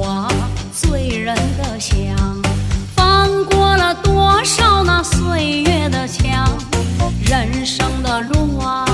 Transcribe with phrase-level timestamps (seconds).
[0.00, 0.28] 我
[0.72, 1.96] 醉人的香，
[2.94, 6.48] 翻过了多少那岁月的墙，
[7.26, 8.86] 人生的路啊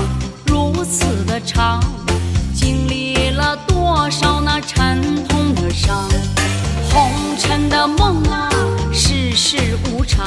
[0.47, 1.79] 如此的长，
[2.55, 6.09] 经历了多少那沉痛的伤，
[6.91, 8.49] 红尘的梦啊
[8.91, 10.25] 世事无常。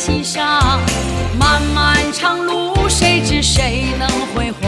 [0.00, 0.80] 心上
[1.38, 4.62] 漫漫长路谁知谁能辉煌？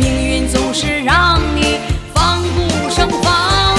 [0.00, 1.78] 命运总是让你
[2.14, 3.76] 防不胜防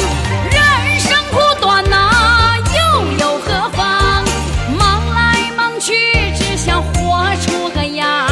[0.52, 4.24] 人生苦短呐又有何妨？
[4.78, 5.92] 忙来忙去
[6.36, 8.30] 只想活出个样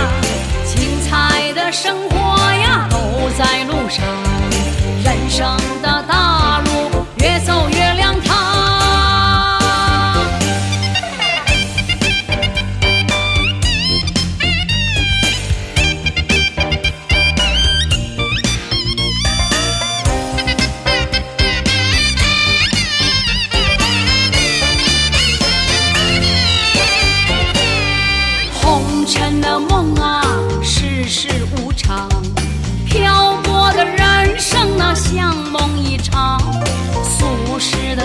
[0.63, 2.17] 精彩的生活
[2.53, 2.97] 呀都
[3.35, 4.06] 在路上。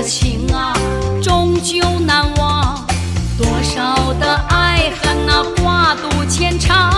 [0.06, 0.72] 情啊，
[1.20, 2.86] 终究难忘，
[3.36, 6.95] 多少的爱恨啊，化度千场。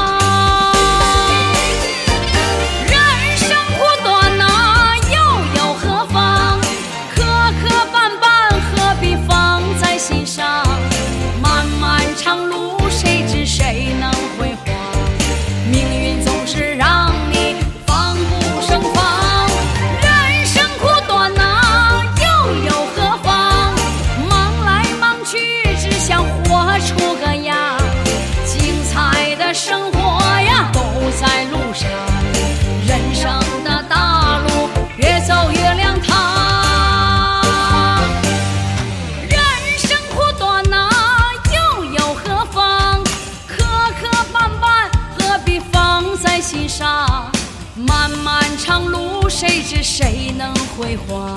[48.28, 51.34] 漫长路谁知谁能辉煌？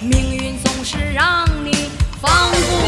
[0.00, 2.83] 命运总是让你防不